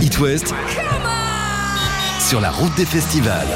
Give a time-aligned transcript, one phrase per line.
[0.00, 0.54] It West
[2.20, 3.48] sur la route des festivals.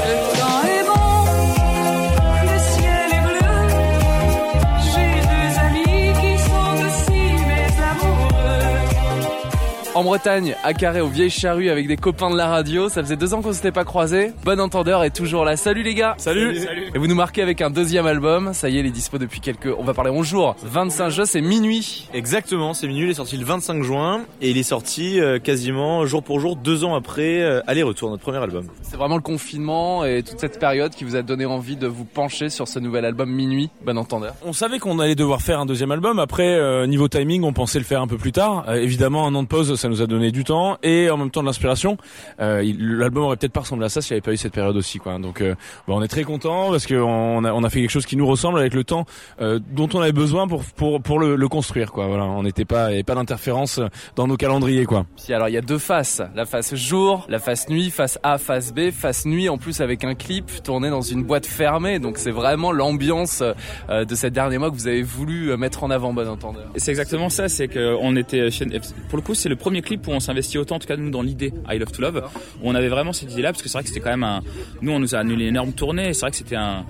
[9.95, 12.89] En Bretagne, à Carré, aux Vieilles Charrues, avec des copains de la radio.
[12.89, 14.31] Ça faisait deux ans qu'on s'était pas croisés.
[14.43, 15.55] Bon entendeur est toujours là.
[15.55, 16.57] Salut les gars Salut.
[16.95, 18.53] Et vous nous marquez avec un deuxième album.
[18.53, 19.69] Ça y est, il est dispo depuis quelques...
[19.77, 20.55] On va parler 11 jours.
[20.63, 22.09] 25 jeux, c'est minuit.
[22.11, 26.07] Exactement, c'est minuit, il est sorti le 25 juin et il est sorti euh, quasiment
[26.07, 28.65] jour pour jour deux ans après euh, Aller-Retour, notre premier album.
[28.81, 32.05] C'est vraiment le confinement et toute cette période qui vous a donné envie de vous
[32.05, 33.69] pencher sur ce nouvel album Minuit.
[33.85, 34.33] Bon entendeur.
[34.43, 36.17] On savait qu'on allait devoir faire un deuxième album.
[36.17, 38.65] Après, euh, niveau timing, on pensait le faire un peu plus tard.
[38.67, 41.29] Euh, évidemment, un an de pause, ça nous a donné du temps et en même
[41.29, 41.97] temps de l'inspiration.
[42.39, 44.77] Euh, L'album aurait peut-être pas ressemblé à ça s'il n'y avait pas eu cette période
[44.77, 44.97] aussi.
[44.97, 45.19] Quoi.
[45.19, 45.55] Donc, euh,
[45.87, 48.25] bon, on est très content parce qu'on a, on a fait quelque chose qui nous
[48.25, 49.05] ressemble avec le temps
[49.41, 51.91] euh, dont on avait besoin pour pour pour le, le construire.
[51.91, 52.07] Quoi.
[52.07, 53.81] Voilà, on n'était pas, il n'y avait pas d'interférence
[54.15, 54.85] dans nos calendriers.
[54.85, 55.05] Quoi.
[55.21, 58.37] Puis alors il y a deux faces, la face jour, la face nuit, face A,
[58.37, 62.17] face B, face nuit en plus avec un clip tourné dans une boîte fermée, donc
[62.17, 63.43] c'est vraiment l'ambiance
[63.89, 66.69] euh, de ces derniers mois que vous avez voulu mettre en avant, bon entendeur.
[66.73, 68.65] Et C'est exactement ça, c'est que on était chez...
[69.09, 71.09] pour le coup c'est le premier clip où on s'investit autant, en tout cas nous
[71.09, 72.23] dans l'idée I Love to Love,
[72.61, 74.41] où on avait vraiment cette idée-là parce que c'est vrai que c'était quand même un,
[74.81, 76.85] nous on nous a annulé une énorme tournée, et c'est vrai que c'était un,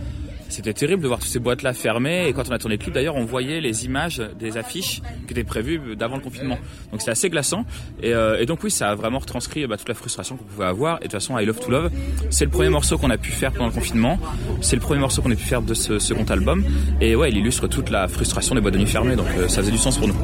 [0.54, 2.94] c'était terrible de voir toutes ces boîtes-là fermées et quand on a tourné le clip
[2.94, 6.60] d'ailleurs on voyait les images des affiches qui étaient prévues d'avant le confinement.
[6.92, 7.66] Donc c'était assez glaçant
[8.04, 10.98] et, euh, donc oui ça a vraiment retranscrit bah, toute la frustration qu'on pouvait avoir
[10.98, 11.92] et de toute façon I Love to Love
[12.30, 14.20] c'est le premier morceau qu'on a pu faire pendant le confinement,
[14.62, 16.64] c'est le premier morceau qu'on a pu faire de ce second album
[17.02, 19.62] et ouais il illustre toute la frustration des boîtes de nuit fermées donc euh, ça
[19.62, 20.16] faisait du sens pour nous.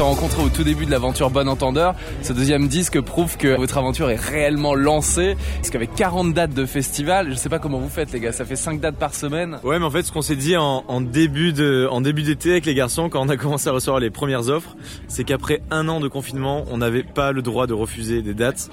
[0.00, 1.94] On s'est rencontrés au tout début de l'aventure Bon Entendeur.
[2.22, 5.36] Ce deuxième disque prouve que votre aventure est réellement lancée.
[5.56, 8.46] Parce qu'avec 40 dates de festival, je sais pas comment vous faites les gars, ça
[8.46, 9.58] fait 5 dates par semaine.
[9.62, 13.20] Ouais mais en fait ce qu'on s'est dit en début d'été avec les garçons quand
[13.20, 14.74] on a commencé à recevoir les premières offres,
[15.06, 18.70] c'est qu'après un an de confinement, on n'avait pas le droit de refuser des dates.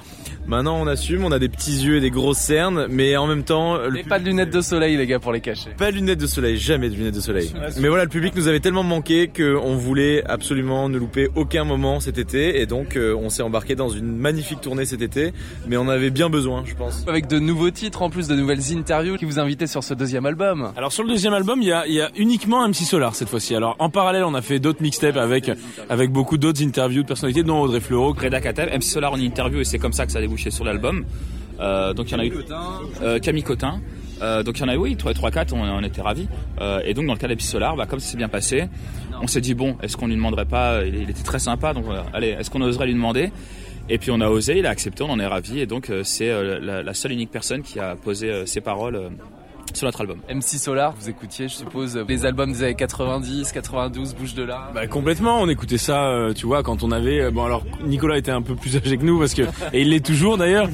[0.47, 3.43] Maintenant on assume, on a des petits yeux et des grosses cernes, mais en même
[3.43, 5.71] temps le Et pas de lunettes de soleil les gars pour les cacher.
[5.77, 7.51] Pas de lunettes de soleil, jamais de lunettes de soleil.
[7.81, 11.99] Mais voilà, le public nous avait tellement manqué qu'on voulait absolument ne louper aucun moment
[11.99, 15.33] cet été et donc euh, on s'est embarqué dans une magnifique tournée cet été,
[15.67, 17.03] mais on avait bien besoin, je pense.
[17.07, 20.25] Avec de nouveaux titres, en plus de nouvelles interviews qui vous invitaient sur ce deuxième
[20.25, 20.71] album.
[20.77, 23.27] Alors sur le deuxième album, il y a, il y a uniquement MC Solar cette
[23.27, 23.53] fois-ci.
[23.53, 25.51] Alors en parallèle, on a fait d'autres mixtapes avec
[25.89, 28.13] avec beaucoup d'autres interviews de personnalités, dont Audrey Fleurot.
[28.13, 30.63] Reda Kateb, MC Solar en interview et c'est comme ça que ça a débouché sur
[30.63, 31.05] l'album.
[31.59, 32.33] Euh, donc il y en a eu
[33.01, 33.81] euh, Camille Cotin.
[34.21, 36.27] Euh, donc il y en a eu, oui, 3 3 4, on, on était ravis.
[36.61, 38.65] Euh, et donc dans le cas d'Epi Solar, bah, comme ça s'est bien passé,
[39.21, 41.85] on s'est dit bon, est-ce qu'on lui demanderait pas il, il était très sympa, donc
[42.13, 43.31] allez, est-ce qu'on oserait lui demander?
[43.89, 45.59] Et puis on a osé, il a accepté, on en est ravis.
[45.59, 49.11] Et donc c'est la, la seule unique personne qui a posé ses paroles
[49.73, 50.19] sur notre album.
[50.33, 54.71] MC Solar, vous écoutiez, je suppose, les albums des années 90, 92, bouge de là.
[54.73, 57.21] Bah complètement, on écoutait ça, euh, tu vois, quand on avait.
[57.21, 59.41] euh, Bon alors Nicolas était un peu plus âgé que nous parce que
[59.73, 60.69] et il l'est toujours d'ailleurs.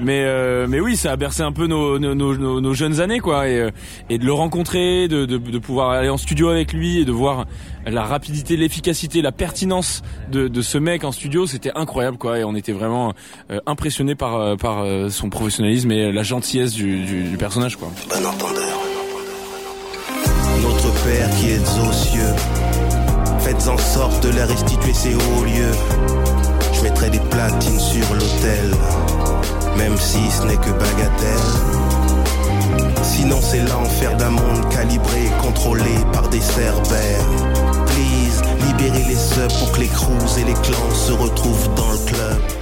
[0.00, 3.00] Mais euh, mais oui, ça a bercé un peu nos nos, nos, nos- nos jeunes
[3.00, 3.70] années quoi et euh,
[4.08, 7.12] et de le rencontrer, de, de de pouvoir aller en studio avec lui et de
[7.12, 7.46] voir
[7.86, 12.44] la rapidité, l'efficacité, la pertinence de de ce mec en studio, c'était incroyable quoi et
[12.44, 13.14] on était vraiment
[13.50, 17.76] euh, impressionnés par euh, par euh, son professionnalisme et la gentillesse du, du, du personnage
[17.76, 17.88] quoi.
[18.22, 18.29] Bon
[20.62, 22.34] Notre Père qui êtes aux cieux,
[23.40, 25.74] faites en sorte de leur restituer ces hauts lieux.
[26.72, 28.70] Je mettrai des platines sur l'autel,
[29.76, 31.50] même si ce n'est que bagatelle.
[33.02, 37.26] Sinon c'est l'enfer d'un monde calibré, contrôlé par des cerbères.
[37.86, 41.98] Please, libérez les subs pour que les crews et les clans se retrouvent dans le
[42.06, 42.59] club.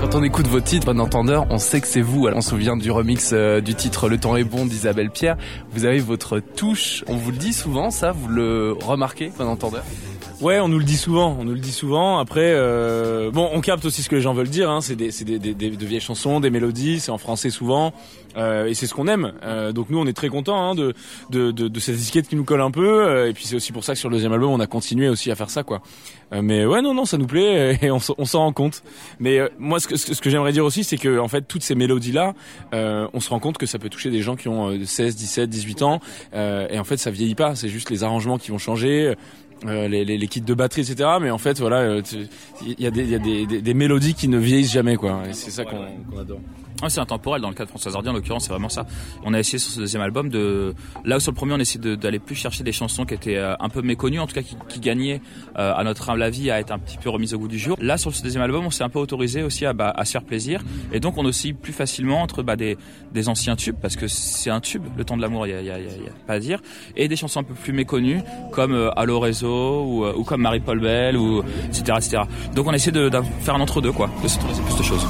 [0.00, 2.26] Quand on écoute vos titres, bon entendeur, on sait que c'est vous.
[2.26, 5.36] Alors, on se souvient du remix euh, du titre Le temps est bon d'Isabelle Pierre.
[5.72, 7.04] Vous avez votre touche.
[7.06, 9.84] On vous le dit souvent, ça, vous le remarquez, bon entendeur?
[10.40, 12.18] Ouais, on nous le dit souvent, on nous le dit souvent.
[12.18, 14.70] Après, euh, bon, on capte aussi ce que les gens veulent dire.
[14.70, 14.80] Hein.
[14.80, 17.92] C'est des, c'est des, des, des- de vieilles chansons, des mélodies, c'est en français souvent,
[18.38, 19.34] euh, et c'est ce qu'on aime.
[19.42, 20.94] Euh, donc nous, on est très contents hein, de,
[21.28, 23.06] de, de, de cette étiquette qui nous colle un peu.
[23.06, 25.10] euh, et puis c'est aussi pour ça que sur le deuxième album, on a continué
[25.10, 25.82] aussi à faire ça, quoi.
[26.32, 28.82] Euh, mais ouais, non, non, ça nous plaît et on, on s'en rend compte.
[29.18, 31.64] Mais euh, moi, ce que, ce que- j'aimerais dire aussi, c'est que en fait, toutes
[31.64, 32.32] ces mélodies-là,
[32.72, 35.16] euh, on se rend compte que ça peut toucher des gens qui ont euh, 16,
[35.16, 36.00] 17, 18 ans.
[36.32, 37.54] Et en fait, ça vieillit pas.
[37.56, 39.14] C'est juste les arrangements qui vont changer
[39.66, 41.08] euh, les, les, les kits de batterie, etc.
[41.20, 42.02] Mais en fait, voilà, euh,
[42.66, 45.22] il y a des, y a des, des, des mélodies qui ne vieillissent jamais, quoi.
[45.32, 46.40] C'est ça qu'on qu'on adore.
[46.82, 48.86] Ouais, c'est intemporel dans le cas de François Hardy en l'occurrence c'est vraiment ça.
[49.22, 50.74] On a essayé sur ce deuxième album de
[51.04, 53.54] là où sur le premier on essayait d'aller plus chercher des chansons qui étaient euh,
[53.60, 55.20] un peu méconnues en tout cas qui, qui gagnaient
[55.58, 57.76] euh, à notre humble avis à être un petit peu remises au goût du jour.
[57.82, 60.12] Là sur ce deuxième album on s'est un peu autorisé aussi à, bah, à se
[60.12, 62.78] faire plaisir et donc on oscille plus facilement entre bah, des,
[63.12, 65.60] des anciens tubes parce que c'est un tube le temps de l'amour il y a,
[65.60, 66.62] y, a, y a pas à dire
[66.96, 68.22] et des chansons un peu plus méconnues
[68.52, 72.22] comme euh, Allo Réseau ou, euh, ou comme Marie-Paul Bell ou etc etc.
[72.54, 73.10] Donc on a essayé de,
[73.40, 75.06] faire un entre deux quoi de s'autoriser plus de choses.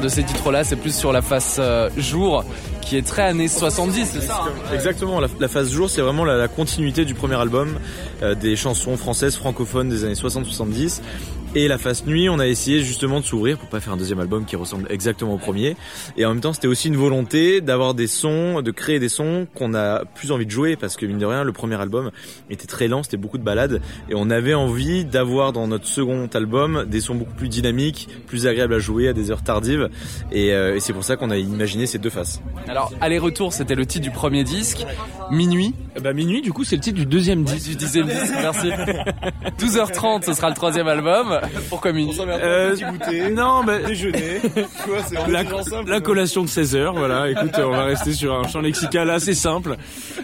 [0.00, 2.44] De ces titres-là, c'est plus sur la face euh, jour
[2.80, 6.36] qui est très années 70, c'est ça hein Exactement, la, phase jour, c'est vraiment la,
[6.36, 7.78] la continuité du premier album,
[8.22, 11.00] euh, des chansons françaises francophones des années 60-70.
[11.56, 14.18] Et la phase nuit, on a essayé justement de s'ouvrir pour pas faire un deuxième
[14.18, 15.76] album qui ressemble exactement au premier.
[16.16, 19.46] Et en même temps, c'était aussi une volonté d'avoir des sons, de créer des sons
[19.54, 22.10] qu'on a plus envie de jouer parce que mine de rien, le premier album
[22.50, 23.80] était très lent, c'était beaucoup de balades.
[24.10, 28.48] Et on avait envie d'avoir dans notre second album des sons beaucoup plus dynamiques, plus
[28.48, 29.90] agréables à jouer à des heures tardives.
[30.32, 32.42] Et, euh, et c'est pour ça qu'on a imaginé ces deux faces.
[32.66, 34.84] Alors, aller-retour, c'était le titre du premier disque.
[35.30, 35.72] Minuit,
[36.02, 37.68] Bah minuit, du coup, c'est le titre du deuxième disque.
[37.68, 38.68] du dixième disque, merci.
[39.60, 41.38] 12h30, ce sera le troisième album.
[41.68, 42.76] Pourquoi minuit Euh,
[43.30, 44.40] non, bah, déjeuner.
[45.28, 45.42] la,
[45.86, 47.30] la collation de 16 heures, voilà.
[47.30, 49.76] Écoute, on va rester sur un champ lexical assez simple.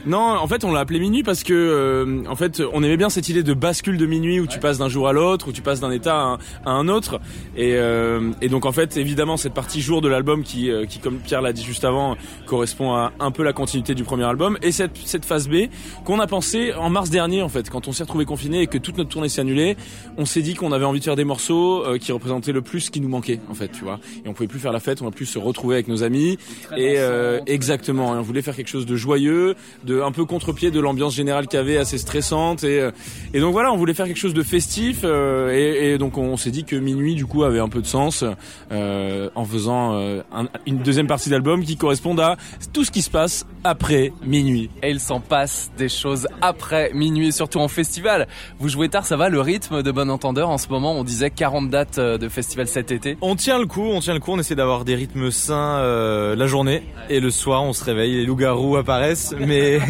[0.06, 3.10] Non, en fait, on l'a appelé minuit parce que, euh, en fait, on aimait bien
[3.10, 5.62] cette idée de bascule de minuit où tu passes d'un jour à l'autre, où tu
[5.62, 7.20] passes d'un état à un, à un autre.
[7.56, 10.98] Et, euh, et donc, en fait, évidemment, cette partie jour de l'album qui, euh, qui,
[10.98, 12.16] comme Pierre l'a dit juste avant,
[12.46, 14.58] correspond à un peu la continuité du premier album.
[14.62, 15.66] Et cette, cette phase B
[16.04, 18.78] qu'on a pensé en mars dernier, en fait, quand on s'est retrouvé confiné et que
[18.78, 19.76] toute notre tournée s'est annulée,
[20.16, 22.80] on s'est dit qu'on avait envie de faire des morceaux euh, qui représentaient le plus
[22.80, 23.98] ce qui nous manquait, en fait, tu vois.
[24.24, 26.38] Et on pouvait plus faire la fête, on pouvait plus se retrouver avec nos amis.
[26.76, 29.54] Et euh, exactement, et on voulait faire quelque chose de joyeux,
[29.84, 32.64] de un peu contre-pied de l'ambiance générale qu'il y avait, assez stressante.
[32.64, 32.90] Et, euh,
[33.34, 35.00] et donc voilà, on voulait faire quelque chose de festif.
[35.04, 37.86] euh, et, et donc on s'est dit que minuit, du coup, avait un peu de
[37.86, 38.24] sens
[38.72, 39.94] euh, en faisant
[40.32, 42.36] un- une deuxième partie d'album qui corresponde à
[42.72, 44.70] tout ce qui se passe après minuit.
[44.82, 48.26] Et il s'en passe des choses après minuit, surtout en festival.
[48.58, 51.30] Vous jouez tard, ça va le rythme de Bon Entendeur en ce moment On disait
[51.30, 53.16] 40 dates euh, de festival cet été.
[53.20, 56.34] On tient le coup, on tient le coup, on essaie d'avoir des rythmes sains euh,
[56.36, 59.80] la journée et le soir on se réveille, les loups-garous apparaissent, mais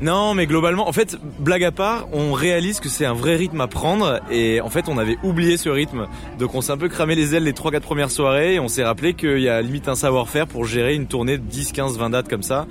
[0.00, 3.60] non, mais globalement, en fait, blague à part, on réalise que c'est un vrai rythme
[3.60, 6.06] à prendre et en fait on avait oublié ce rythme,
[6.38, 8.84] donc on s'est un peu cramé les ailes les 3-4 premières soirées et on s'est
[8.84, 12.10] rappelé qu'il y a limite un savoir-faire pour gérer une tournée de 10, 15, 20
[12.10, 12.66] dates comme ça.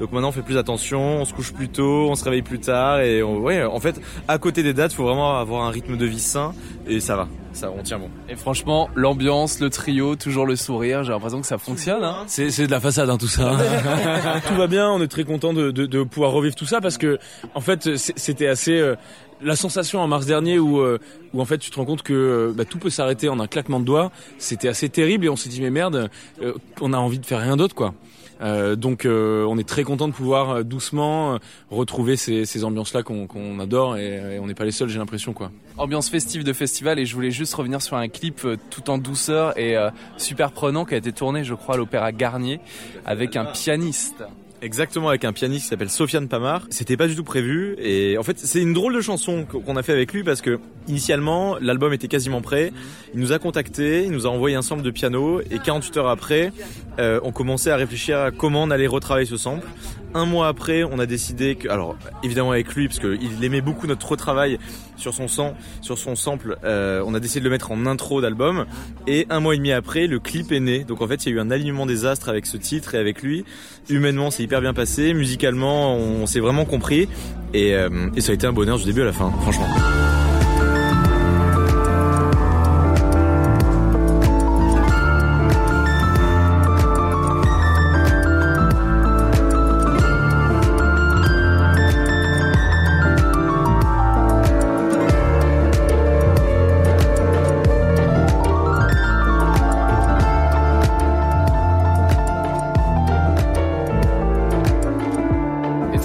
[0.00, 2.58] Donc maintenant on fait plus attention, on se couche plus tôt, on se réveille plus
[2.58, 6.06] tard et on- en fait, à côté des dates, faut vraiment avoir un rythme de
[6.06, 6.52] vie sain
[6.88, 8.10] et ça va, ça on tient bon.
[8.28, 12.02] Et franchement, l'ambiance, le trio, toujours le sourire, j'ai l'impression que ça fonctionne.
[12.04, 13.56] Hein C'est, c'est de la façade, hein, tout ça.
[14.48, 16.98] tout va bien, on est très content de, de, de pouvoir revivre tout ça parce
[16.98, 17.18] que,
[17.54, 18.78] en fait, c'était assez.
[18.78, 18.96] euh,
[19.44, 20.98] la sensation en mars dernier où, euh,
[21.34, 23.48] où en fait tu te rends compte que euh, bah, tout peut s'arrêter en un
[23.48, 26.10] claquement de doigts, c'était assez terrible et on s'est dit mais merde,
[26.40, 27.92] euh, on a envie de faire rien d'autre quoi.
[28.42, 31.38] Euh, donc euh, on est très content de pouvoir euh, doucement
[31.70, 35.32] retrouver ces, ces ambiances-là qu'on, adore et, et on n'est pas les seuls j'ai l'impression
[35.32, 35.52] quoi.
[35.78, 39.56] Ambiance festive de festival et je voulais juste revenir sur un clip tout en douceur
[39.58, 39.76] et
[40.18, 42.60] super prenant qui a été tourné, je crois, à l'Opéra Garnier
[43.06, 44.22] avec un pianiste.
[44.62, 46.62] Exactement, avec un pianiste qui s'appelle Sofiane Pamar.
[46.70, 49.82] C'était pas du tout prévu et en fait c'est une drôle de chanson qu'on a
[49.82, 52.72] fait avec lui parce que initialement l'album était quasiment prêt.
[53.12, 56.08] Il nous a contacté, il nous a envoyé un sample de piano et 48 heures
[56.08, 56.52] après,
[57.00, 59.66] euh, on commençait à réfléchir à comment on allait retravailler ce sample.
[60.14, 63.88] Un mois après, on a décidé que, alors évidemment avec lui parce qu'il aimait beaucoup
[63.88, 64.60] notre retravail
[65.02, 68.66] sur son sample, euh, on a décidé de le mettre en intro d'album
[69.06, 70.84] et un mois et demi après, le clip est né.
[70.84, 72.98] Donc en fait, il y a eu un alignement des astres avec ce titre et
[72.98, 73.44] avec lui.
[73.88, 75.14] Humainement, c'est hyper bien passé.
[75.14, 77.08] Musicalement, on s'est vraiment compris.
[77.54, 79.66] Et, euh, et ça a été un bonheur du début à la fin, franchement.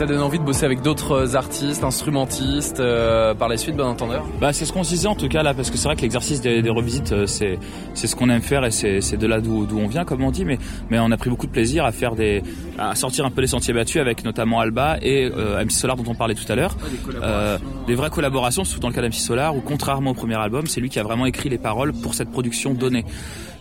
[0.07, 4.53] Donne envie de bosser avec d'autres artistes, instrumentistes, euh, par la suite, bon entendeur Bah,
[4.53, 6.39] c'est ce qu'on se disait en tout cas là, parce que c'est vrai que l'exercice
[6.39, 7.59] des, des revisites, euh, c'est
[7.93, 10.23] c'est ce qu'on aime faire et c'est c'est de là d'où d'où on vient, comme
[10.23, 10.45] on dit.
[10.45, 10.59] Mais
[10.89, 12.41] mais on a pris beaucoup de plaisir à faire des
[12.77, 16.09] à sortir un peu les sentiers battus avec notamment Alba et euh, MC Solar dont
[16.09, 16.77] on parlait tout à l'heure.
[17.21, 20.67] Euh, des vraies collaborations, surtout dans le cas d'MC Solar, où contrairement au premier album,
[20.67, 23.03] c'est lui qui a vraiment écrit les paroles pour cette production donnée.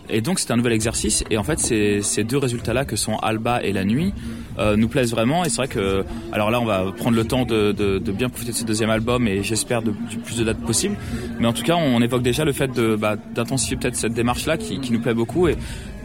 [0.09, 1.23] Et donc c'est un nouvel exercice.
[1.29, 4.13] Et en fait ces, deux résultats là que sont Alba et La Nuit
[4.57, 5.43] euh, nous plaisent vraiment.
[5.43, 7.71] Et c'est vrai que alors là on va prendre le temps de,
[8.11, 10.95] bien profiter de ce deuxième album et j'espère de, du plus de dates possible.
[11.39, 14.57] Mais en tout cas on évoque déjà le fait bah, d'intensifier peut-être cette démarche là
[14.57, 15.47] qui, nous plaît beaucoup.
[15.47, 15.57] Et,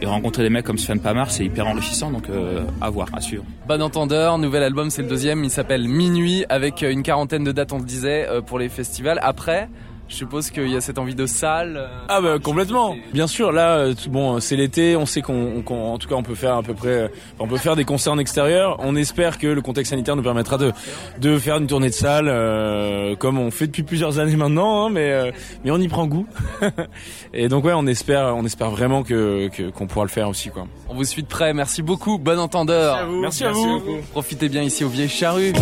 [0.03, 2.11] rencontrer des mecs comme Sven Pamar c'est hyper enrichissant.
[2.11, 3.45] Donc euh, à voir à suivre.
[3.67, 7.71] Bon entendeur, nouvel album, c'est le deuxième, il s'appelle Minuit, avec une quarantaine de dates,
[7.71, 9.19] on le disait, euh, pour les festivals.
[9.21, 9.69] Après,
[10.09, 11.77] je suppose qu'il y a cette envie de salle.
[11.77, 12.95] euh, Ah bah complètement.
[13.13, 16.35] Bien sûr, là, euh, bon, c'est l'été, on sait qu'on, en tout cas, on peut
[16.35, 17.07] faire à peu près, euh,
[17.39, 18.75] on peut faire des concerts en extérieur.
[18.79, 20.71] On espère que le contexte sanitaire nous permettra de
[21.19, 24.89] de faire une tournée de salle, euh, comme on fait depuis plusieurs années maintenant, hein,
[24.91, 25.31] mais euh,
[25.63, 26.27] mais on y prend goût.
[27.33, 30.49] Et donc ouais, on espère, on espère vraiment que, que qu'on pourra le faire aussi,
[30.49, 30.67] quoi.
[30.89, 33.07] On vous suit de près, merci beaucoup, bon entendeur.
[33.09, 33.81] Merci à vous.
[34.11, 35.53] Profitez bien ici au Vieilles Charrues.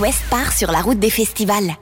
[0.00, 1.76] West part sur la route des festivals.